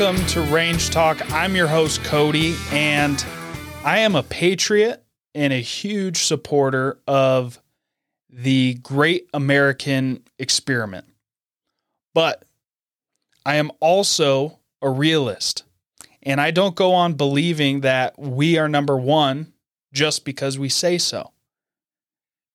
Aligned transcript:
Welcome 0.00 0.24
to 0.28 0.40
Range 0.40 0.88
Talk. 0.88 1.30
I'm 1.30 1.54
your 1.54 1.66
host, 1.66 2.02
Cody, 2.04 2.56
and 2.72 3.22
I 3.84 3.98
am 3.98 4.14
a 4.14 4.22
patriot 4.22 5.04
and 5.34 5.52
a 5.52 5.60
huge 5.60 6.22
supporter 6.22 6.98
of 7.06 7.60
the 8.30 8.78
great 8.82 9.28
American 9.34 10.22
experiment. 10.38 11.04
But 12.14 12.46
I 13.44 13.56
am 13.56 13.70
also 13.78 14.60
a 14.80 14.88
realist, 14.88 15.64
and 16.22 16.40
I 16.40 16.50
don't 16.50 16.74
go 16.74 16.94
on 16.94 17.12
believing 17.12 17.82
that 17.82 18.18
we 18.18 18.56
are 18.56 18.70
number 18.70 18.96
one 18.96 19.52
just 19.92 20.24
because 20.24 20.58
we 20.58 20.70
say 20.70 20.96
so. 20.96 21.30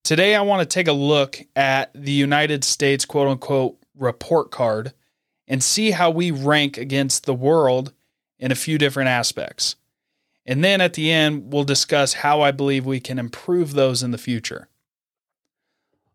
Today, 0.04 0.34
I 0.34 0.42
want 0.42 0.68
to 0.68 0.74
take 0.74 0.88
a 0.88 0.94
look 0.94 1.40
at 1.56 1.92
the 1.94 2.12
United 2.12 2.64
States 2.64 3.06
quote 3.06 3.28
unquote 3.28 3.78
report 3.96 4.50
card 4.50 4.94
and 5.48 5.64
see 5.64 5.92
how 5.92 6.10
we 6.10 6.32
rank 6.32 6.78
against 6.78 7.26
the 7.26 7.34
world 7.34 7.94
in 8.40 8.52
a 8.52 8.56
few 8.56 8.78
different 8.78 9.10
aspects. 9.10 9.76
And 10.46 10.64
then 10.64 10.82
at 10.82 10.94
the 10.94 11.12
end, 11.12 11.52
we'll 11.52 11.64
discuss 11.64 12.14
how 12.14 12.42
I 12.42 12.52
believe 12.52 12.86
we 12.86 13.00
can 13.00 13.18
improve 13.18 13.74
those 13.74 14.04
in 14.04 14.12
the 14.12 14.18
future. 14.18 14.68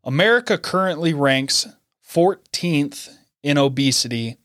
America 0.04 0.56
currently 0.56 1.12
ranks 1.12 1.66
14th 2.06 3.16
in 3.42 3.58
obesity 3.58 4.36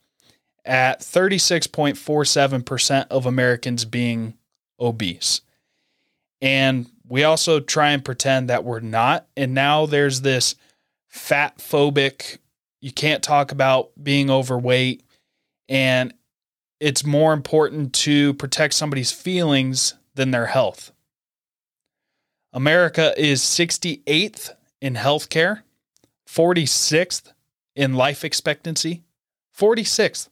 at 0.64 1.02
36.47% 1.02 3.08
of 3.10 3.26
Americans 3.26 3.86
being 3.86 4.36
obese. 4.80 5.42
And 6.42 6.88
we 7.08 7.24
also 7.24 7.60
try 7.60 7.92
and 7.92 8.04
pretend 8.04 8.50
that 8.50 8.64
we're 8.64 8.80
not. 8.80 9.28
And 9.38 9.54
now 9.54 9.86
there's 9.86 10.22
this 10.22 10.56
fat 11.08 11.60
phobic 11.60 12.40
you 12.86 12.92
can't 12.92 13.24
talk 13.24 13.52
about 13.52 13.90
being 14.02 14.30
overweight. 14.30 15.02
And 15.68 16.14
it's 16.80 17.04
more 17.04 17.34
important 17.34 17.94
to 17.94 18.36
protect 18.36 18.76
somebody's 18.76 19.12
feelings 19.12 19.96
than 20.14 20.30
their 20.30 20.46
health. 20.46 20.92
America 22.54 23.12
is 23.18 23.42
68th 23.42 24.52
in 24.82 24.94
healthcare, 24.94 25.64
46th 26.30 27.34
in 27.76 27.96
life 27.96 28.24
expectancy, 28.24 29.04
46th. 29.58 30.30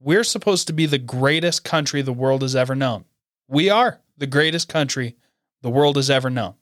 We're 0.00 0.24
supposed 0.24 0.66
to 0.68 0.72
be 0.72 0.86
the 0.86 0.96
greatest 0.96 1.64
country 1.64 2.00
the 2.00 2.14
world 2.14 2.40
has 2.40 2.56
ever 2.56 2.74
known. 2.74 3.04
We 3.46 3.68
are 3.68 4.00
the 4.16 4.26
greatest 4.26 4.70
country 4.70 5.16
the 5.60 5.68
world 5.68 5.96
has 5.96 6.08
ever 6.08 6.30
known. 6.30 6.54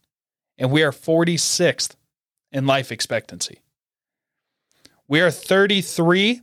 And 0.59 0.73
we 0.73 0.83
are 0.83 0.91
46th 0.91 1.95
in 2.51 2.67
life 2.67 2.91
expectancy. 2.91 3.61
We 5.07 5.21
are 5.21 5.31
33 5.31 6.41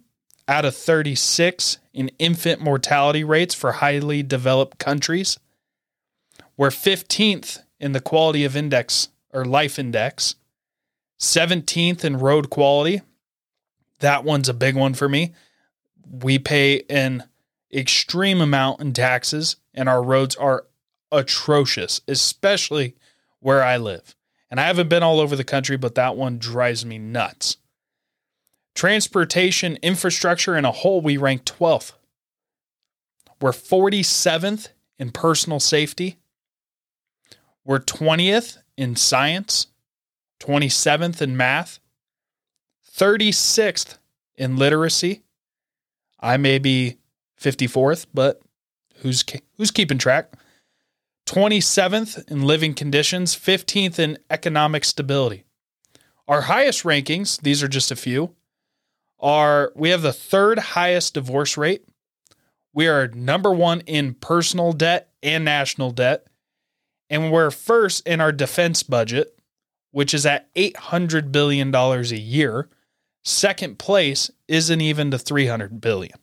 out 0.47 0.65
of 0.65 0.75
36 0.75 1.79
in 1.93 2.11
infant 2.19 2.61
mortality 2.61 3.23
rates 3.23 3.55
for 3.55 3.71
highly 3.71 4.21
developed 4.21 4.77
countries. 4.77 5.39
We're 6.55 6.69
15th 6.69 7.63
in 7.79 7.93
the 7.93 7.99
quality 7.99 8.45
of 8.45 8.55
index 8.55 9.09
or 9.33 9.45
life 9.45 9.79
index, 9.79 10.35
17th 11.19 12.03
in 12.05 12.17
road 12.17 12.51
quality. 12.51 13.01
That 13.99 14.23
one's 14.23 14.49
a 14.49 14.53
big 14.53 14.75
one 14.75 14.93
for 14.93 15.09
me. 15.09 15.33
We 16.07 16.37
pay 16.37 16.83
an 16.87 17.23
extreme 17.73 18.41
amount 18.41 18.81
in 18.81 18.93
taxes, 18.93 19.55
and 19.73 19.89
our 19.89 20.03
roads 20.03 20.35
are 20.35 20.65
atrocious, 21.11 22.01
especially 22.07 22.95
where 23.39 23.63
I 23.63 23.77
live. 23.77 24.15
And 24.51 24.59
I 24.59 24.67
haven't 24.67 24.89
been 24.89 25.03
all 25.03 25.19
over 25.19 25.35
the 25.35 25.43
country, 25.43 25.77
but 25.77 25.95
that 25.95 26.15
one 26.15 26.37
drives 26.37 26.85
me 26.85 26.99
nuts. 26.99 27.57
Transportation 28.75 29.77
infrastructure 29.81 30.55
in 30.55 30.65
a 30.65 30.71
whole, 30.71 31.01
we 31.01 31.17
rank 31.17 31.45
12th. 31.45 31.93
We're 33.39 33.51
47th 33.51 34.69
in 34.97 35.11
personal 35.11 35.59
safety. 35.59 36.17
We're 37.65 37.79
20th 37.79 38.57
in 38.77 38.95
science, 38.95 39.67
27th 40.39 41.21
in 41.21 41.37
math, 41.37 41.79
36th 42.95 43.97
in 44.35 44.57
literacy. 44.57 45.23
I 46.19 46.37
may 46.37 46.59
be 46.59 46.97
54th, 47.39 48.05
but 48.13 48.41
who's 48.97 49.23
who's 49.57 49.71
keeping 49.71 49.97
track? 49.97 50.33
27th 51.25 52.29
in 52.29 52.43
living 52.43 52.73
conditions, 52.73 53.35
15th 53.35 53.99
in 53.99 54.17
economic 54.29 54.83
stability. 54.83 55.45
Our 56.27 56.41
highest 56.41 56.83
rankings, 56.83 57.41
these 57.41 57.63
are 57.63 57.67
just 57.67 57.91
a 57.91 57.95
few, 57.95 58.35
are 59.21 59.71
we 59.75 59.89
have 59.89 60.01
the 60.01 60.13
third 60.13 60.59
highest 60.59 61.13
divorce 61.13 61.57
rate. 61.57 61.85
We 62.73 62.87
are 62.87 63.07
number 63.09 63.53
one 63.53 63.81
in 63.81 64.13
personal 64.15 64.73
debt 64.73 65.09
and 65.21 65.45
national 65.45 65.91
debt. 65.91 66.27
And 67.09 67.31
we're 67.31 67.51
first 67.51 68.07
in 68.07 68.21
our 68.21 68.31
defense 68.31 68.83
budget, 68.83 69.37
which 69.91 70.13
is 70.13 70.25
at 70.25 70.53
$800 70.55 71.31
billion 71.31 71.75
a 71.75 72.01
year. 72.01 72.69
Second 73.23 73.77
place 73.77 74.31
isn't 74.47 74.81
even 74.81 75.11
to 75.11 75.19
300 75.19 75.81
billion. 75.81 76.17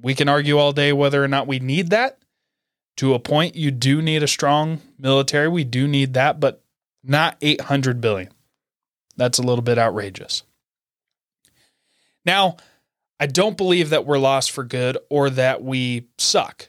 We 0.00 0.14
can 0.14 0.28
argue 0.28 0.58
all 0.58 0.72
day 0.72 0.92
whether 0.92 1.22
or 1.22 1.28
not 1.28 1.46
we 1.46 1.60
need 1.60 1.90
that. 1.90 2.18
To 2.98 3.14
a 3.14 3.20
point, 3.20 3.54
you 3.54 3.70
do 3.70 4.02
need 4.02 4.24
a 4.24 4.28
strong 4.28 4.80
military. 4.98 5.48
We 5.48 5.62
do 5.62 5.86
need 5.86 6.14
that, 6.14 6.40
but 6.40 6.62
not 7.04 7.36
800 7.40 8.00
billion. 8.00 8.32
That's 9.16 9.38
a 9.38 9.42
little 9.42 9.62
bit 9.62 9.78
outrageous. 9.78 10.42
Now, 12.28 12.58
I 13.18 13.24
don't 13.24 13.56
believe 13.56 13.88
that 13.88 14.04
we're 14.04 14.18
lost 14.18 14.50
for 14.50 14.62
good 14.62 14.98
or 15.08 15.30
that 15.30 15.64
we 15.64 16.08
suck. 16.18 16.68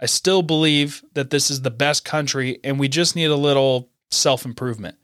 I 0.00 0.06
still 0.06 0.42
believe 0.42 1.04
that 1.14 1.30
this 1.30 1.48
is 1.48 1.62
the 1.62 1.70
best 1.70 2.04
country 2.04 2.58
and 2.64 2.80
we 2.80 2.88
just 2.88 3.14
need 3.14 3.30
a 3.30 3.36
little 3.36 3.88
self 4.10 4.44
improvement. 4.44 4.98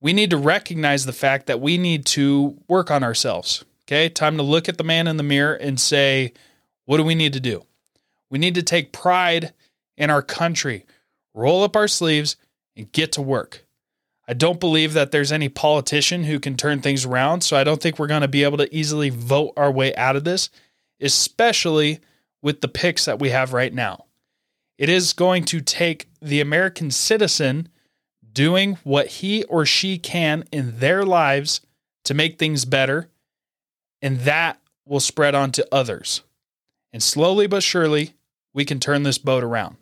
We 0.00 0.12
need 0.12 0.30
to 0.30 0.36
recognize 0.36 1.06
the 1.06 1.12
fact 1.12 1.46
that 1.46 1.60
we 1.60 1.78
need 1.78 2.06
to 2.06 2.58
work 2.66 2.90
on 2.90 3.04
ourselves. 3.04 3.64
Okay, 3.84 4.08
time 4.08 4.36
to 4.36 4.42
look 4.42 4.68
at 4.68 4.78
the 4.78 4.84
man 4.84 5.06
in 5.06 5.16
the 5.16 5.22
mirror 5.22 5.54
and 5.54 5.78
say, 5.78 6.32
what 6.84 6.96
do 6.96 7.04
we 7.04 7.14
need 7.14 7.34
to 7.34 7.40
do? 7.40 7.62
We 8.28 8.40
need 8.40 8.56
to 8.56 8.64
take 8.64 8.90
pride 8.90 9.52
in 9.96 10.10
our 10.10 10.22
country, 10.22 10.86
roll 11.34 11.62
up 11.62 11.76
our 11.76 11.86
sleeves, 11.86 12.34
and 12.74 12.90
get 12.90 13.12
to 13.12 13.22
work. 13.22 13.64
I 14.28 14.34
don't 14.34 14.60
believe 14.60 14.92
that 14.94 15.12
there's 15.12 15.30
any 15.30 15.48
politician 15.48 16.24
who 16.24 16.40
can 16.40 16.56
turn 16.56 16.80
things 16.80 17.04
around. 17.04 17.42
So 17.42 17.56
I 17.56 17.64
don't 17.64 17.80
think 17.80 17.98
we're 17.98 18.08
going 18.08 18.22
to 18.22 18.28
be 18.28 18.44
able 18.44 18.58
to 18.58 18.74
easily 18.74 19.10
vote 19.10 19.52
our 19.56 19.70
way 19.70 19.94
out 19.94 20.16
of 20.16 20.24
this, 20.24 20.50
especially 21.00 22.00
with 22.42 22.60
the 22.60 22.68
picks 22.68 23.04
that 23.04 23.18
we 23.18 23.30
have 23.30 23.52
right 23.52 23.72
now. 23.72 24.06
It 24.78 24.88
is 24.88 25.12
going 25.12 25.44
to 25.46 25.60
take 25.60 26.08
the 26.20 26.40
American 26.40 26.90
citizen 26.90 27.68
doing 28.32 28.78
what 28.84 29.06
he 29.06 29.44
or 29.44 29.64
she 29.64 29.96
can 29.98 30.44
in 30.52 30.78
their 30.80 31.04
lives 31.04 31.60
to 32.04 32.14
make 32.14 32.38
things 32.38 32.64
better, 32.64 33.08
and 34.02 34.20
that 34.20 34.60
will 34.84 35.00
spread 35.00 35.34
on 35.34 35.50
to 35.52 35.66
others. 35.72 36.22
And 36.92 37.02
slowly 37.02 37.46
but 37.46 37.62
surely, 37.62 38.14
we 38.52 38.64
can 38.64 38.78
turn 38.78 39.02
this 39.02 39.18
boat 39.18 39.42
around. 39.42 39.76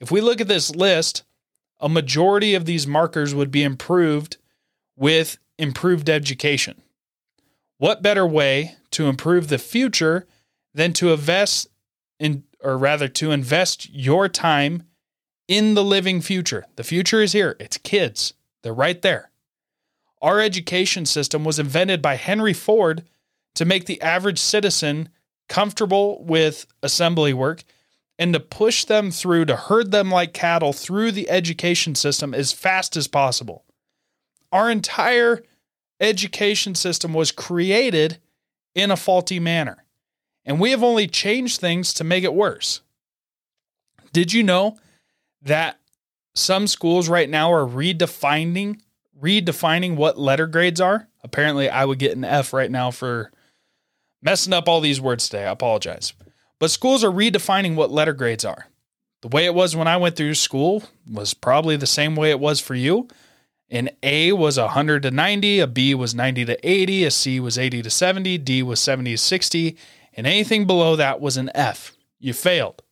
If 0.00 0.10
we 0.10 0.20
look 0.20 0.40
at 0.40 0.48
this 0.48 0.74
list, 0.74 1.24
a 1.80 1.88
majority 1.88 2.54
of 2.54 2.64
these 2.64 2.86
markers 2.86 3.34
would 3.34 3.50
be 3.50 3.62
improved 3.62 4.36
with 4.96 5.38
improved 5.58 6.10
education. 6.10 6.82
What 7.78 8.02
better 8.02 8.26
way 8.26 8.76
to 8.92 9.06
improve 9.06 9.48
the 9.48 9.58
future 9.58 10.26
than 10.74 10.92
to 10.94 11.12
invest 11.12 11.68
in, 12.18 12.44
or 12.60 12.76
rather, 12.76 13.08
to 13.08 13.30
invest 13.30 13.88
your 13.90 14.28
time 14.28 14.82
in 15.46 15.74
the 15.74 15.84
living 15.84 16.20
future? 16.20 16.66
The 16.76 16.84
future 16.84 17.22
is 17.22 17.32
here, 17.32 17.56
it's 17.60 17.78
kids, 17.78 18.34
they're 18.62 18.74
right 18.74 19.00
there. 19.00 19.30
Our 20.20 20.40
education 20.40 21.06
system 21.06 21.44
was 21.44 21.60
invented 21.60 22.02
by 22.02 22.16
Henry 22.16 22.52
Ford 22.52 23.04
to 23.54 23.64
make 23.64 23.86
the 23.86 24.02
average 24.02 24.40
citizen 24.40 25.08
comfortable 25.48 26.22
with 26.24 26.66
assembly 26.82 27.32
work 27.32 27.62
and 28.18 28.32
to 28.32 28.40
push 28.40 28.84
them 28.84 29.10
through, 29.10 29.44
to 29.46 29.56
herd 29.56 29.90
them 29.90 30.10
like 30.10 30.32
cattle 30.32 30.72
through 30.72 31.12
the 31.12 31.30
education 31.30 31.94
system 31.94 32.34
as 32.34 32.52
fast 32.52 32.96
as 32.96 33.06
possible. 33.06 33.64
Our 34.50 34.70
entire 34.70 35.42
education 36.00 36.74
system 36.74 37.14
was 37.14 37.30
created 37.30 38.18
in 38.74 38.90
a 38.90 38.96
faulty 38.96 39.38
manner, 39.38 39.84
and 40.44 40.58
we 40.58 40.70
have 40.70 40.82
only 40.82 41.06
changed 41.06 41.60
things 41.60 41.94
to 41.94 42.04
make 42.04 42.24
it 42.24 42.34
worse. 42.34 42.80
Did 44.12 44.32
you 44.32 44.42
know 44.42 44.78
that 45.42 45.78
some 46.34 46.66
schools 46.66 47.08
right 47.08 47.28
now 47.28 47.52
are 47.52 47.66
redefining 47.66 48.80
redefining 49.20 49.96
what 49.96 50.18
letter 50.18 50.46
grades 50.46 50.80
are? 50.80 51.08
Apparently, 51.22 51.68
I 51.68 51.84
would 51.84 51.98
get 51.98 52.16
an 52.16 52.24
F 52.24 52.52
right 52.52 52.70
now 52.70 52.90
for 52.90 53.32
messing 54.22 54.52
up 54.52 54.68
all 54.68 54.80
these 54.80 55.00
words 55.00 55.28
today. 55.28 55.44
I 55.44 55.50
apologize. 55.50 56.12
But 56.58 56.70
schools 56.70 57.04
are 57.04 57.10
redefining 57.10 57.74
what 57.74 57.90
letter 57.90 58.12
grades 58.12 58.44
are. 58.44 58.66
The 59.22 59.28
way 59.28 59.44
it 59.44 59.54
was 59.54 59.74
when 59.74 59.88
I 59.88 59.96
went 59.96 60.16
through 60.16 60.34
school 60.34 60.84
was 61.10 61.34
probably 61.34 61.76
the 61.76 61.86
same 61.86 62.14
way 62.14 62.30
it 62.30 62.40
was 62.40 62.60
for 62.60 62.74
you. 62.74 63.08
An 63.70 63.90
A 64.02 64.32
was 64.32 64.58
100 64.58 65.02
to 65.02 65.10
90, 65.10 65.60
a 65.60 65.66
B 65.66 65.94
was 65.94 66.14
90 66.14 66.44
to 66.46 66.68
80, 66.68 67.04
a 67.04 67.10
C 67.10 67.40
was 67.40 67.58
80 67.58 67.82
to 67.82 67.90
70, 67.90 68.38
D 68.38 68.62
was 68.62 68.80
70 68.80 69.12
to 69.12 69.18
60, 69.18 69.76
and 70.14 70.26
anything 70.26 70.66
below 70.66 70.96
that 70.96 71.20
was 71.20 71.36
an 71.36 71.50
F. 71.54 71.92
You 72.18 72.32
failed. 72.32 72.82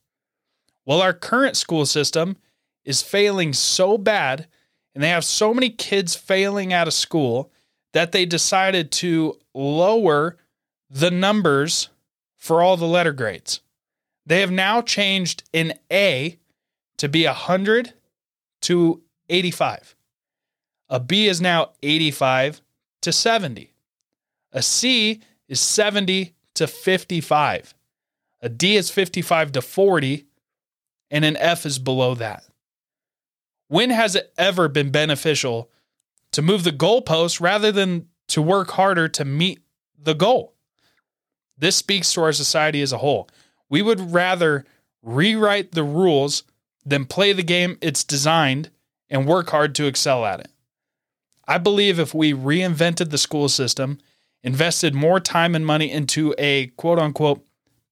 Well, 0.85 1.01
our 1.01 1.15
current 1.15 1.57
school 1.57 1.87
system 1.87 2.37
is 2.85 3.03
failing 3.03 3.53
so 3.53 3.97
bad, 3.97 4.47
and 4.95 5.03
they 5.03 5.09
have 5.09 5.25
so 5.25 5.55
many 5.55 5.71
kids 5.71 6.15
failing 6.15 6.73
out 6.73 6.87
of 6.87 6.95
school 6.95 7.51
that 7.93 8.13
they 8.13 8.27
decided 8.27 8.93
to 8.93 9.39
lower 9.55 10.37
the 10.91 11.11
numbers 11.11 11.89
for 12.47 12.63
all 12.63 12.77
the 12.77 12.87
letter 12.87 13.13
grades. 13.13 13.61
They 14.25 14.41
have 14.41 14.51
now 14.51 14.81
changed 14.81 15.43
an 15.53 15.75
A 15.93 16.39
to 16.99 17.09
be 17.09 17.27
100 17.27 17.93
to 18.63 19.03
85. 19.29 19.97
A 20.89 21.01
B 21.01 21.27
is 21.27 21.41
now 21.41 21.73
85 21.83 22.63
to 23.03 23.13
70. 23.13 23.73
A 24.53 24.63
C 24.63 25.21
is 25.49 25.61
70 25.61 26.35
to 26.55 26.67
55. 26.67 27.75
A 28.41 28.49
D 28.49 28.77
is 28.77 28.91
55 28.91 29.53
to 29.53 29.63
40. 29.63 30.27
And 31.11 31.25
an 31.25 31.37
F 31.37 31.67
is 31.67 31.79
below 31.79 32.15
that. 32.17 32.45
When 33.69 33.91
has 33.91 34.17
it 34.17 34.33
ever 34.39 34.69
been 34.69 34.91
beneficial 34.91 35.71
to 36.33 36.43
move 36.43 36.65
the 36.65 36.73
goalpost 36.73 37.41
rather 37.41 37.71
than 37.71 38.09
to 38.29 38.43
work 38.43 38.73
harder 38.73 39.09
to 39.09 39.25
meet 39.25 39.61
the 39.97 40.15
goal? 40.15 40.56
This 41.59 41.77
speaks 41.77 42.13
to 42.13 42.23
our 42.23 42.33
society 42.33 42.83
as 42.83 42.93
a 42.93 42.99
whole. 42.99 43.29
We 43.69 43.83
would 43.83 44.13
rather 44.13 44.65
rewrite 45.03 45.73
the 45.73 45.85
rules 45.85 46.43
than 46.85 47.05
play 47.05 47.33
the 47.33 47.43
game 47.43 47.79
it's 47.81 48.05
designed 48.05 48.71
and 49.09 49.27
work 49.27 49.51
hard 49.51 49.75
to 49.77 49.87
excel 49.87 50.25
at 50.25 50.41
it. 50.41 50.51
I 51.49 51.59
believe 51.59 51.99
if 51.99 52.13
we 52.13 52.33
reinvented 52.33 53.11
the 53.11 53.19
school 53.19 53.49
system, 53.49 53.99
invested 54.43 54.95
more 54.95 55.21
time 55.21 55.55
and 55.55 55.65
money 55.65 55.91
into 55.91 56.35
a 56.39 56.69
quote 56.77 56.99
unquote 56.99 57.45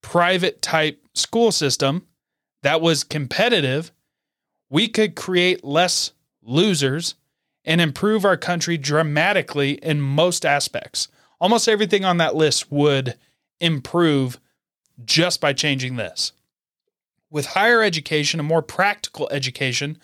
private 0.03 0.61
type 0.61 1.01
school 1.15 1.53
system 1.53 2.07
that 2.63 2.81
was 2.81 3.05
competitive, 3.05 3.93
we 4.71 4.89
could 4.89 5.15
create 5.15 5.65
less 5.65 6.13
losers 6.43 7.15
and 7.65 7.81
improve 7.81 8.25
our 8.25 8.37
country 8.37 8.77
dramatically 8.77 9.73
in 9.73 10.01
most 10.01 10.45
aspects. 10.45 11.09
Almost 11.41 11.69
everything 11.69 12.05
on 12.05 12.19
that 12.19 12.35
list 12.35 12.71
would 12.71 13.15
improve 13.61 14.39
just 15.05 15.41
by 15.41 15.53
changing 15.53 15.97
this. 15.97 16.33
With 17.31 17.47
higher 17.47 17.83
education, 17.83 18.39
a 18.41 18.45
more 18.45 18.63
practical 18.63 19.29
education, 19.31 19.99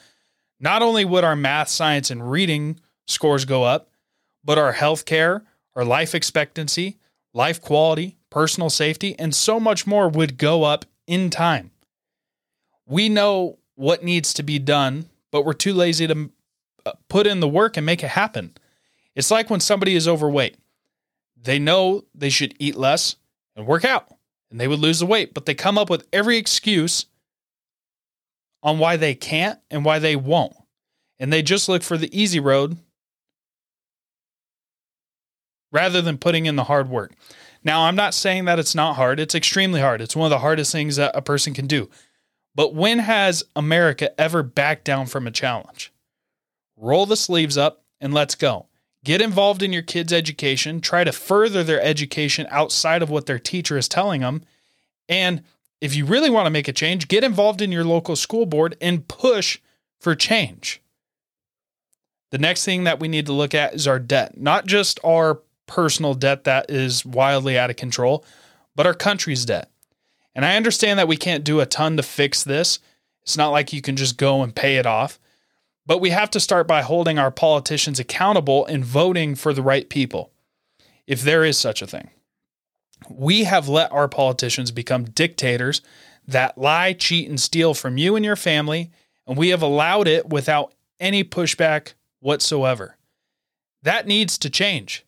not 0.59 0.83
only 0.83 1.05
would 1.05 1.25
our 1.25 1.37
math, 1.37 1.69
science, 1.69 2.11
and 2.11 2.31
reading 2.31 2.81
scores 3.07 3.45
go 3.45 3.65
up, 3.65 3.89
but 4.45 4.59
our 4.59 4.75
healthcare, 4.75 5.43
our 5.75 5.85
life 5.85 6.15
expectancy, 6.15 6.99
life 7.33 7.61
quality, 7.61 8.17
personal 8.31 8.71
safety, 8.71 9.17
and 9.19 9.35
so 9.35 9.61
much 9.61 9.87
more 9.87 10.09
would 10.09 10.39
go 10.39 10.65
up 10.65 10.85
in 11.07 11.31
time. 11.31 11.71
We 12.87 13.09
know 13.09 13.59
what 13.75 14.03
needs 14.03 14.35
to 14.35 14.43
be 14.43 14.59
done, 14.59 15.09
but 15.31 15.45
we're 15.45 15.53
too 15.53 15.73
lazy 15.73 16.07
to 16.07 16.31
uh, 16.85 16.93
put 17.09 17.27
in 17.27 17.41
the 17.41 17.49
work 17.49 17.77
and 17.77 17.87
make 17.87 18.03
it 18.03 18.09
happen. 18.09 18.55
It's 19.15 19.31
like 19.31 19.51
when 19.51 19.61
somebody 19.61 19.95
is 19.95 20.09
overweight. 20.09 20.57
They 21.41 21.59
know 21.59 22.05
they 22.15 22.31
should 22.31 22.55
eat 22.59 22.77
less 22.77 23.17
and 23.57 23.67
work 23.67 23.85
out, 23.85 24.09
and 24.51 24.61
they 24.61 24.69
would 24.69 24.79
lose 24.79 25.01
the 25.01 25.07
weight, 25.07 25.35
but 25.35 25.47
they 25.47 25.55
come 25.55 25.79
up 25.79 25.91
with 25.91 26.07
every 26.13 26.37
excuse 26.37 27.07
on 28.63 28.79
why 28.79 28.97
they 28.97 29.15
can't 29.15 29.59
and 29.71 29.85
why 29.85 29.99
they 29.99 30.17
won't. 30.17 30.55
And 31.19 31.33
they 31.33 31.43
just 31.43 31.69
look 31.69 31.83
for 31.83 31.99
the 31.99 32.19
easy 32.19 32.41
road 32.41 32.79
rather 35.73 36.03
than 36.03 36.19
putting 36.19 36.47
in 36.47 36.57
the 36.57 36.65
hard 36.65 36.89
work. 36.89 37.13
Now, 37.63 37.83
I'm 37.83 37.97
not 37.97 38.15
saying 38.15 38.47
that 38.47 38.59
it's 38.59 38.75
not 38.75 38.97
hard. 38.97 39.21
It's 39.21 39.35
extremely 39.35 39.81
hard. 39.81 40.01
It's 40.01 40.17
one 40.17 40.27
of 40.27 40.31
the 40.31 40.39
hardest 40.39 40.73
things 40.73 40.97
that 40.97 41.15
a 41.15 41.23
person 41.23 41.53
can 41.53 41.67
do. 41.67 41.91
But 42.55 42.75
when 42.75 42.99
has 43.01 43.45
America 43.55 44.19
ever 44.19 44.43
backed 44.43 44.85
down 44.85 45.07
from 45.07 45.27
a 45.27 45.31
challenge? 45.31 45.93
Roll 46.77 47.07
the 47.07 47.17
sleeves 47.17 47.59
up 47.59 47.85
and 48.01 48.15
let's 48.15 48.35
go. 48.35 48.67
Get 49.05 49.23
involved 49.23 49.63
in 49.63 49.73
your 49.73 49.83
kids' 49.83 50.13
education, 50.13 50.81
try 50.81 51.05
to 51.05 51.13
further 51.13 51.65
their 51.65 51.81
education 51.81 52.47
outside 52.51 53.03
of 53.03 53.11
what 53.11 53.27
their 53.27 53.39
teacher 53.39 53.79
is 53.79 53.89
telling 53.89 54.21
them. 54.21 54.43
And 55.09 55.43
if 55.81 55.95
you 55.97 56.05
really 56.05 56.29
want 56.29 56.47
to 56.47 56.51
make 56.51 56.69
a 56.69 56.73
change, 56.73 57.09
get 57.09 57.25
involved 57.25 57.63
in 57.63 57.73
your 57.73 57.85
local 57.85 58.15
school 58.15 58.45
board 58.45 58.77
and 58.81 59.09
push 59.09 59.59
for 59.99 60.15
change. 60.15 60.83
The 62.31 62.39
next 62.39 62.65
thing 62.65 62.85
that 62.85 63.01
we 63.01 63.09
need 63.09 63.27
to 63.27 63.33
look 63.33 63.55
at 63.55 63.75
is 63.75 63.89
our 63.89 63.99
debt, 63.99 64.39
not 64.39 64.67
just 64.67 65.01
our 65.03 65.41
personal 65.67 66.15
debt 66.15 66.45
that 66.45 66.71
is 66.71 67.05
wildly 67.05 67.59
out 67.59 67.71
of 67.71 67.77
control, 67.77 68.25
but 68.77 68.87
our 68.87 68.95
country's 68.95 69.45
debt. 69.45 69.71
And 70.35 70.45
I 70.45 70.57
understand 70.57 70.99
that 70.99 71.09
we 71.09 71.17
can't 71.17 71.43
do 71.43 71.61
a 71.61 71.67
ton 71.67 71.97
to 71.97 72.03
fix 72.03 72.45
this. 72.45 72.79
It's 73.23 73.37
not 73.37 73.49
like 73.49 73.73
you 73.73 73.83
can 73.83 73.97
just 73.97 74.17
go 74.17 74.43
and 74.43 74.55
pay 74.55 74.77
it 74.77 74.87
off. 74.87 75.19
But 75.91 75.99
we 76.01 76.11
have 76.11 76.31
to 76.31 76.39
start 76.39 76.69
by 76.69 76.83
holding 76.83 77.19
our 77.19 77.33
politicians 77.33 77.99
accountable 77.99 78.65
and 78.65 78.85
voting 78.85 79.35
for 79.35 79.53
the 79.53 79.61
right 79.61 79.91
people, 79.91 80.31
if 81.05 81.21
there 81.21 81.45
is 81.45 81.59
such 81.59 81.83
a 81.83 81.87
thing. 81.89 82.11
We 83.09 83.43
have 83.43 83.69
let 83.69 83.91
our 83.91 84.07
politicians 84.07 84.71
become 84.71 85.07
dictators 85.07 85.83
that 86.29 86.57
lie, 86.57 86.93
cheat, 86.93 87.29
and 87.29 87.41
steal 87.41 87.75
from 87.75 87.99
you 87.99 88.15
and 88.15 88.25
your 88.25 88.37
family, 88.37 88.93
and 89.27 89.37
we 89.37 89.49
have 89.49 89.63
allowed 89.63 90.07
it 90.07 90.29
without 90.29 90.73
any 91.01 91.25
pushback 91.25 91.95
whatsoever. 92.21 92.97
That 93.83 94.07
needs 94.07 94.39
to 94.39 94.49
change. 94.49 95.05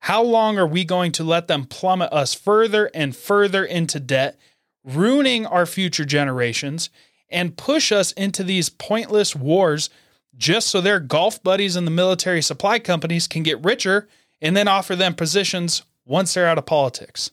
How 0.00 0.20
long 0.20 0.58
are 0.58 0.66
we 0.66 0.84
going 0.84 1.12
to 1.12 1.22
let 1.22 1.46
them 1.46 1.64
plummet 1.64 2.12
us 2.12 2.34
further 2.34 2.90
and 2.92 3.14
further 3.14 3.64
into 3.64 4.00
debt, 4.00 4.36
ruining 4.82 5.46
our 5.46 5.64
future 5.64 6.04
generations, 6.04 6.90
and 7.30 7.56
push 7.56 7.92
us 7.92 8.10
into 8.10 8.42
these 8.42 8.68
pointless 8.68 9.36
wars 9.36 9.90
just 10.36 10.68
so 10.68 10.80
their 10.80 11.00
golf 11.00 11.42
buddies 11.42 11.76
and 11.76 11.86
the 11.86 11.92
military 11.92 12.42
supply 12.42 12.78
companies 12.78 13.26
can 13.26 13.42
get 13.42 13.64
richer 13.64 14.08
and 14.40 14.56
then 14.56 14.68
offer 14.68 14.96
them 14.96 15.14
positions 15.14 15.82
once 16.04 16.34
they're 16.34 16.48
out 16.48 16.58
of 16.58 16.66
politics? 16.66 17.30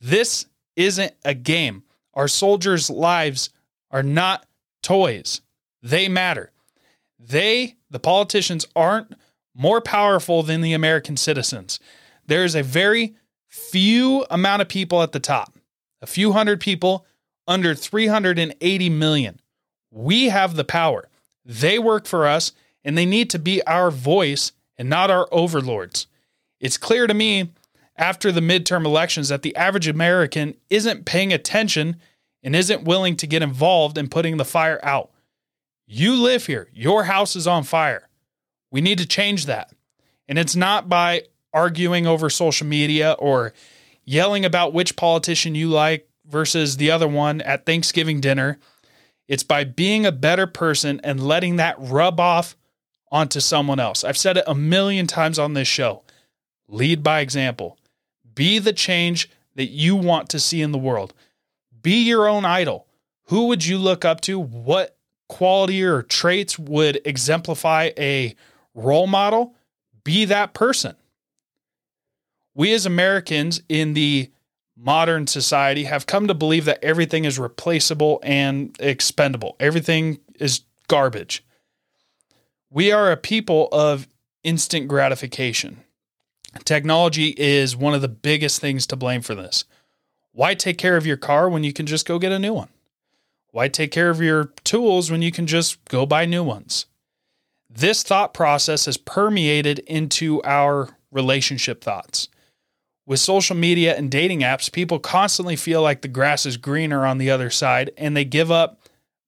This 0.00 0.46
isn't 0.76 1.14
a 1.24 1.34
game. 1.34 1.84
Our 2.14 2.28
soldiers' 2.28 2.90
lives 2.90 3.50
are 3.90 4.02
not 4.02 4.46
toys, 4.82 5.40
they 5.82 6.08
matter. 6.08 6.50
They, 7.18 7.76
the 7.90 8.00
politicians, 8.00 8.66
aren't 8.74 9.14
more 9.54 9.80
powerful 9.80 10.42
than 10.42 10.60
the 10.60 10.72
American 10.72 11.16
citizens. 11.16 11.78
There 12.26 12.44
is 12.44 12.54
a 12.54 12.62
very 12.62 13.14
few 13.48 14.24
amount 14.30 14.62
of 14.62 14.68
people 14.68 15.02
at 15.02 15.12
the 15.12 15.20
top, 15.20 15.56
a 16.00 16.06
few 16.06 16.32
hundred 16.32 16.60
people 16.60 17.06
under 17.46 17.74
380 17.74 18.90
million. 18.90 19.40
We 19.90 20.30
have 20.30 20.56
the 20.56 20.64
power. 20.64 21.08
They 21.44 21.78
work 21.78 22.06
for 22.06 22.26
us 22.26 22.52
and 22.84 22.96
they 22.96 23.06
need 23.06 23.30
to 23.30 23.38
be 23.38 23.62
our 23.64 23.90
voice 23.90 24.52
and 24.76 24.88
not 24.88 25.10
our 25.10 25.28
overlords. 25.30 26.06
It's 26.60 26.76
clear 26.76 27.06
to 27.06 27.14
me 27.14 27.50
after 27.96 28.32
the 28.32 28.40
midterm 28.40 28.84
elections 28.84 29.28
that 29.28 29.42
the 29.42 29.54
average 29.56 29.88
American 29.88 30.54
isn't 30.70 31.04
paying 31.04 31.32
attention 31.32 31.96
and 32.42 32.56
isn't 32.56 32.84
willing 32.84 33.16
to 33.16 33.26
get 33.26 33.42
involved 33.42 33.98
in 33.98 34.08
putting 34.08 34.36
the 34.36 34.44
fire 34.44 34.80
out. 34.82 35.10
You 35.86 36.16
live 36.16 36.46
here, 36.46 36.68
your 36.72 37.04
house 37.04 37.36
is 37.36 37.46
on 37.46 37.64
fire. 37.64 38.08
We 38.70 38.80
need 38.80 38.98
to 38.98 39.06
change 39.06 39.46
that. 39.46 39.72
And 40.28 40.38
it's 40.38 40.56
not 40.56 40.88
by 40.88 41.24
arguing 41.52 42.06
over 42.06 42.30
social 42.30 42.66
media 42.66 43.12
or 43.18 43.52
yelling 44.04 44.44
about 44.44 44.72
which 44.72 44.96
politician 44.96 45.54
you 45.54 45.68
like 45.68 46.08
versus 46.26 46.76
the 46.76 46.90
other 46.90 47.08
one 47.08 47.40
at 47.42 47.66
Thanksgiving 47.66 48.20
dinner. 48.20 48.58
It's 49.28 49.42
by 49.42 49.64
being 49.64 50.04
a 50.04 50.12
better 50.12 50.46
person 50.46 51.00
and 51.04 51.26
letting 51.26 51.56
that 51.56 51.76
rub 51.78 52.20
off 52.20 52.56
onto 53.10 53.40
someone 53.40 53.80
else. 53.80 54.04
I've 54.04 54.16
said 54.16 54.36
it 54.36 54.44
a 54.46 54.54
million 54.54 55.06
times 55.06 55.38
on 55.38 55.54
this 55.54 55.68
show. 55.68 56.02
Lead 56.68 57.02
by 57.02 57.20
example. 57.20 57.78
Be 58.34 58.58
the 58.58 58.72
change 58.72 59.30
that 59.54 59.66
you 59.66 59.96
want 59.96 60.28
to 60.30 60.38
see 60.38 60.62
in 60.62 60.72
the 60.72 60.78
world. 60.78 61.12
Be 61.82 62.02
your 62.02 62.28
own 62.28 62.44
idol. 62.44 62.86
Who 63.24 63.46
would 63.48 63.64
you 63.64 63.78
look 63.78 64.04
up 64.04 64.20
to? 64.22 64.38
What 64.38 64.96
quality 65.32 65.82
or 65.82 66.02
traits 66.02 66.58
would 66.58 67.00
exemplify 67.06 67.90
a 67.96 68.36
role 68.74 69.06
model, 69.06 69.54
be 70.04 70.26
that 70.26 70.52
person. 70.52 70.94
We 72.54 72.74
as 72.74 72.84
Americans 72.84 73.62
in 73.66 73.94
the 73.94 74.30
modern 74.76 75.26
society 75.26 75.84
have 75.84 76.06
come 76.06 76.26
to 76.28 76.34
believe 76.34 76.64
that 76.64 76.82
everything 76.82 77.24
is 77.24 77.38
replaceable 77.38 78.20
and 78.22 78.76
expendable. 78.80 79.56
Everything 79.60 80.18
is 80.38 80.62
garbage. 80.88 81.44
We 82.70 82.90
are 82.90 83.12
a 83.12 83.16
people 83.16 83.68
of 83.70 84.08
instant 84.42 84.88
gratification. 84.88 85.80
Technology 86.64 87.34
is 87.36 87.76
one 87.76 87.94
of 87.94 88.02
the 88.02 88.08
biggest 88.08 88.60
things 88.60 88.86
to 88.88 88.96
blame 88.96 89.22
for 89.22 89.34
this. 89.34 89.64
Why 90.32 90.54
take 90.54 90.78
care 90.78 90.96
of 90.96 91.06
your 91.06 91.16
car 91.16 91.48
when 91.48 91.64
you 91.64 91.72
can 91.72 91.86
just 91.86 92.06
go 92.06 92.18
get 92.18 92.32
a 92.32 92.38
new 92.38 92.54
one? 92.54 92.68
Why 93.50 93.68
take 93.68 93.92
care 93.92 94.08
of 94.08 94.20
your 94.20 94.46
tools 94.64 95.10
when 95.10 95.20
you 95.20 95.30
can 95.30 95.46
just 95.46 95.84
go 95.86 96.06
buy 96.06 96.24
new 96.24 96.42
ones? 96.42 96.86
This 97.68 98.02
thought 98.02 98.32
process 98.34 98.86
has 98.86 98.96
permeated 98.96 99.78
into 99.80 100.42
our 100.42 100.96
relationship 101.10 101.84
thoughts. 101.84 102.28
With 103.06 103.20
social 103.20 103.56
media 103.56 103.96
and 103.96 104.10
dating 104.10 104.40
apps, 104.40 104.70
people 104.70 104.98
constantly 104.98 105.56
feel 105.56 105.82
like 105.82 106.02
the 106.02 106.08
grass 106.08 106.46
is 106.46 106.56
greener 106.56 107.04
on 107.04 107.18
the 107.18 107.30
other 107.30 107.50
side 107.50 107.90
and 107.96 108.16
they 108.16 108.24
give 108.24 108.50
up 108.50 108.80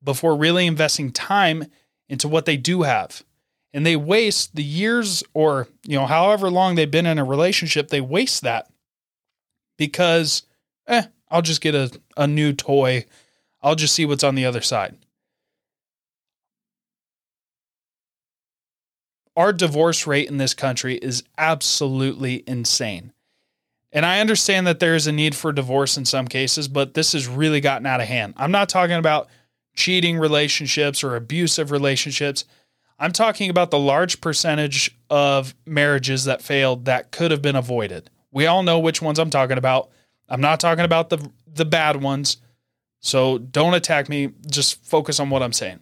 before 0.03 0.37
really 0.37 0.67
investing 0.67 1.11
time 1.11 1.65
into 2.09 2.29
what 2.29 2.45
they 2.45 2.57
do 2.57 2.83
have. 2.83 3.25
And 3.73 3.85
they 3.85 3.97
waste 3.97 4.55
the 4.55 4.63
years 4.63 5.25
or, 5.35 5.67
you 5.85 5.99
know, 5.99 6.07
however 6.07 6.49
long 6.49 6.77
they've 6.77 6.91
been 6.91 7.07
in 7.07 7.19
a 7.19 7.25
relationship, 7.25 7.89
they 7.89 8.01
waste 8.01 8.43
that 8.43 8.71
because, 9.77 10.45
eh, 10.87 11.07
I'll 11.29 11.43
just 11.43 11.61
get 11.61 11.75
a, 11.75 11.91
a 12.17 12.29
new 12.29 12.53
toy. 12.53 13.07
I'll 13.61 13.75
just 13.75 13.95
see 13.95 14.07
what's 14.07 14.23
on 14.23 14.37
the 14.37 14.45
other 14.45 14.61
side. 14.61 14.97
Our 19.35 19.53
divorce 19.53 20.07
rate 20.07 20.29
in 20.29 20.37
this 20.37 20.55
country 20.55 20.95
is 20.95 21.25
absolutely 21.37 22.45
insane. 22.47 23.14
And 23.95 24.05
I 24.05 24.19
understand 24.19 24.67
that 24.67 24.81
there 24.81 24.97
is 24.97 25.07
a 25.07 25.13
need 25.13 25.37
for 25.37 25.53
divorce 25.53 25.97
in 25.97 26.05
some 26.05 26.27
cases, 26.27 26.67
but 26.67 26.95
this 26.95 27.13
has 27.13 27.29
really 27.29 27.61
gotten 27.61 27.87
out 27.87 28.01
of 28.01 28.09
hand. 28.09 28.35
I'm 28.37 28.51
not 28.51 28.69
talking 28.69 28.97
about 28.97 29.29
cheating 29.77 30.19
relationships 30.19 31.05
or 31.05 31.15
abusive 31.15 31.71
relationships. 31.71 32.45
I'm 32.99 33.13
talking 33.13 33.51
about 33.51 33.71
the 33.71 33.79
large 33.79 34.21
percentage 34.21 34.97
of 35.09 35.55
marriages 35.65 36.25
that 36.25 36.43
failed 36.43 36.87
that 36.87 37.13
could 37.13 37.31
have 37.31 37.41
been 37.41 37.57
avoided. 37.57 38.11
We 38.33 38.47
all 38.47 38.65
know 38.65 38.81
which 38.81 39.01
ones 39.01 39.21
I'm 39.21 39.31
talking 39.31 39.59
about. 39.59 39.91
I'm 40.29 40.41
not 40.41 40.59
talking 40.59 40.85
about 40.85 41.11
the 41.11 41.31
the 41.47 41.65
bad 41.65 42.03
ones. 42.03 42.39
So 42.99 43.39
don't 43.39 43.75
attack 43.75 44.09
me, 44.09 44.31
just 44.51 44.85
focus 44.85 45.21
on 45.21 45.31
what 45.31 45.43
I'm 45.43 45.53
saying. 45.53 45.79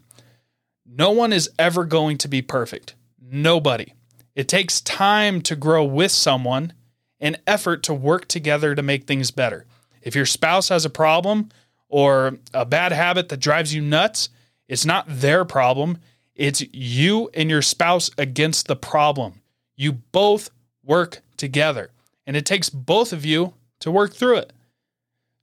No 0.84 1.12
one 1.12 1.32
is 1.32 1.48
ever 1.58 1.84
going 1.84 2.18
to 2.18 2.28
be 2.28 2.42
perfect. 2.42 2.94
Nobody. 3.20 3.94
It 4.34 4.48
takes 4.48 4.82
time 4.82 5.40
to 5.42 5.56
grow 5.56 5.84
with 5.84 6.10
someone 6.10 6.74
and 7.22 7.40
effort 7.46 7.84
to 7.84 7.94
work 7.94 8.26
together 8.26 8.74
to 8.74 8.82
make 8.82 9.06
things 9.06 9.30
better. 9.30 9.64
If 10.02 10.14
your 10.16 10.26
spouse 10.26 10.68
has 10.68 10.84
a 10.84 10.90
problem 10.90 11.48
or 11.88 12.38
a 12.52 12.66
bad 12.66 12.92
habit 12.92 13.28
that 13.30 13.38
drives 13.38 13.72
you 13.72 13.80
nuts, 13.80 14.28
it's 14.68 14.84
not 14.84 15.06
their 15.08 15.44
problem. 15.44 15.98
It's 16.34 16.64
you 16.72 17.30
and 17.32 17.48
your 17.48 17.62
spouse 17.62 18.10
against 18.18 18.66
the 18.66 18.76
problem. 18.76 19.40
You 19.76 19.92
both 19.92 20.50
work 20.82 21.22
together, 21.36 21.90
and 22.26 22.36
it 22.36 22.44
takes 22.44 22.68
both 22.68 23.12
of 23.12 23.24
you 23.24 23.54
to 23.80 23.90
work 23.90 24.12
through 24.12 24.38
it. 24.38 24.52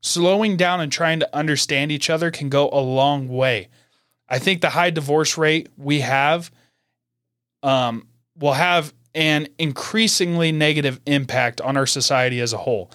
Slowing 0.01 0.57
down 0.57 0.81
and 0.81 0.91
trying 0.91 1.19
to 1.21 1.35
understand 1.35 1.91
each 1.91 2.09
other 2.09 2.31
can 2.31 2.49
go 2.49 2.69
a 2.71 2.79
long 2.79 3.27
way. 3.27 3.69
I 4.27 4.39
think 4.39 4.61
the 4.61 4.69
high 4.69 4.89
divorce 4.89 5.37
rate 5.37 5.69
we 5.77 6.01
have 6.01 6.51
um, 7.63 8.07
will 8.37 8.53
have 8.53 8.93
an 9.15 9.47
increasingly 9.57 10.51
negative 10.51 10.99
impact 11.05 11.61
on 11.61 11.77
our 11.77 11.85
society 11.85 12.39
as 12.41 12.53
a 12.53 12.57
whole. 12.57 12.91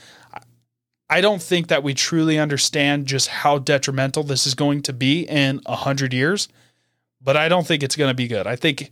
I 1.11 1.21
don't 1.21 1.42
think 1.42 1.68
that 1.68 1.83
we 1.83 1.94
truly 1.94 2.38
understand 2.38 3.06
just 3.06 3.28
how 3.28 3.59
detrimental 3.59 4.23
this 4.23 4.47
is 4.47 4.54
going 4.54 4.83
to 4.83 4.92
be 4.92 5.23
in 5.23 5.61
a 5.66 5.76
hundred 5.76 6.12
years, 6.12 6.49
but 7.21 7.37
I 7.37 7.49
don't 7.49 7.66
think 7.66 7.83
it's 7.83 7.97
going 7.97 8.11
to 8.11 8.14
be 8.14 8.26
good. 8.26 8.47
I 8.47 8.56
think 8.56 8.90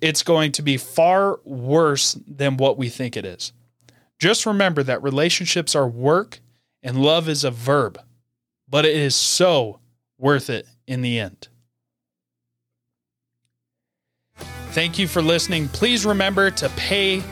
it's 0.00 0.22
going 0.22 0.52
to 0.52 0.62
be 0.62 0.76
far 0.76 1.40
worse 1.44 2.16
than 2.26 2.56
what 2.56 2.78
we 2.78 2.88
think 2.88 3.16
it 3.16 3.24
is. 3.24 3.52
Just 4.18 4.46
remember 4.46 4.82
that 4.82 5.02
relationships 5.02 5.74
are 5.74 5.88
work 5.88 6.40
and 6.82 7.02
love 7.02 7.28
is 7.28 7.44
a 7.44 7.50
verb, 7.50 8.00
but 8.68 8.84
it 8.84 8.96
is 8.96 9.14
so 9.14 9.80
worth 10.18 10.48
it 10.50 10.66
in 10.86 11.02
the 11.02 11.18
end. 11.18 11.48
Thank 14.72 14.98
you 14.98 15.08
for 15.08 15.20
listening. 15.20 15.68
Please 15.68 16.06
remember 16.06 16.50
to 16.52 16.68
pay 16.70 17.22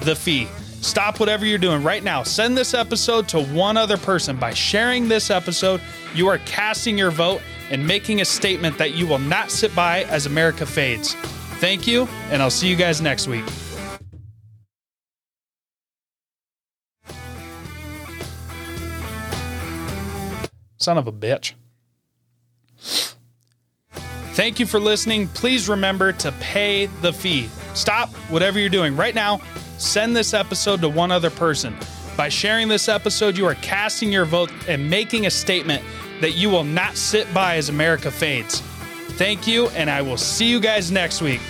the 0.00 0.16
fee. 0.16 0.48
Stop 0.80 1.20
whatever 1.20 1.44
you're 1.44 1.58
doing 1.58 1.82
right 1.82 2.02
now. 2.02 2.22
Send 2.22 2.56
this 2.56 2.72
episode 2.72 3.28
to 3.28 3.42
one 3.42 3.76
other 3.76 3.96
person. 3.96 4.36
By 4.36 4.54
sharing 4.54 5.08
this 5.08 5.30
episode, 5.30 5.80
you 6.14 6.28
are 6.28 6.38
casting 6.38 6.96
your 6.96 7.10
vote 7.10 7.42
and 7.70 7.86
making 7.86 8.20
a 8.20 8.24
statement 8.24 8.78
that 8.78 8.94
you 8.94 9.06
will 9.06 9.18
not 9.18 9.50
sit 9.50 9.74
by 9.74 10.04
as 10.04 10.26
America 10.26 10.64
fades. 10.64 11.14
Thank 11.58 11.86
you, 11.86 12.08
and 12.30 12.40
I'll 12.40 12.50
see 12.50 12.68
you 12.68 12.76
guys 12.76 13.00
next 13.00 13.26
week. 13.26 13.44
Son 20.78 20.98
of 20.98 21.08
a 21.08 21.12
bitch. 21.12 21.54
Thank 24.36 24.60
you 24.60 24.66
for 24.66 24.78
listening. 24.78 25.28
Please 25.28 25.66
remember 25.66 26.12
to 26.12 26.30
pay 26.32 26.86
the 27.00 27.10
fee. 27.10 27.48
Stop 27.72 28.10
whatever 28.28 28.58
you're 28.58 28.68
doing 28.68 28.94
right 28.94 29.14
now. 29.14 29.40
Send 29.78 30.14
this 30.14 30.34
episode 30.34 30.82
to 30.82 30.90
one 30.90 31.10
other 31.10 31.30
person. 31.30 31.74
By 32.18 32.28
sharing 32.28 32.68
this 32.68 32.86
episode, 32.86 33.38
you 33.38 33.46
are 33.46 33.54
casting 33.54 34.12
your 34.12 34.26
vote 34.26 34.52
and 34.68 34.90
making 34.90 35.24
a 35.24 35.30
statement 35.30 35.82
that 36.20 36.32
you 36.32 36.50
will 36.50 36.64
not 36.64 36.98
sit 36.98 37.32
by 37.32 37.56
as 37.56 37.70
America 37.70 38.10
fades. 38.10 38.60
Thank 39.16 39.46
you, 39.46 39.68
and 39.68 39.88
I 39.88 40.02
will 40.02 40.18
see 40.18 40.44
you 40.44 40.60
guys 40.60 40.92
next 40.92 41.22
week. 41.22 41.40